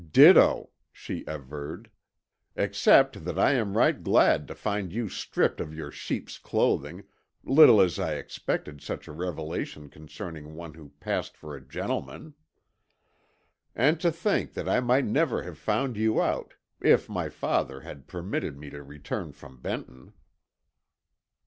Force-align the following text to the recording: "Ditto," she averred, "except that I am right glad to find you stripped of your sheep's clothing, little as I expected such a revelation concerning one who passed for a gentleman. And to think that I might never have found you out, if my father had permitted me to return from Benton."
"Ditto," 0.11 0.71
she 0.91 1.23
averred, 1.27 1.91
"except 2.55 3.23
that 3.23 3.37
I 3.37 3.51
am 3.51 3.77
right 3.77 4.01
glad 4.03 4.47
to 4.47 4.55
find 4.55 4.91
you 4.91 5.07
stripped 5.07 5.61
of 5.61 5.75
your 5.75 5.91
sheep's 5.91 6.39
clothing, 6.39 7.03
little 7.43 7.79
as 7.79 7.99
I 7.99 8.15
expected 8.15 8.81
such 8.81 9.07
a 9.07 9.11
revelation 9.11 9.89
concerning 9.89 10.55
one 10.55 10.73
who 10.73 10.89
passed 10.99 11.37
for 11.37 11.55
a 11.55 11.61
gentleman. 11.61 12.33
And 13.75 13.99
to 13.99 14.11
think 14.11 14.55
that 14.55 14.67
I 14.67 14.79
might 14.79 15.05
never 15.05 15.43
have 15.43 15.59
found 15.59 15.97
you 15.97 16.19
out, 16.19 16.55
if 16.81 17.07
my 17.07 17.29
father 17.29 17.81
had 17.81 18.07
permitted 18.07 18.57
me 18.57 18.71
to 18.71 18.81
return 18.81 19.33
from 19.33 19.61
Benton." 19.61 20.13